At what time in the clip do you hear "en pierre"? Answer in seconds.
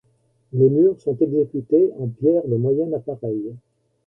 1.99-2.47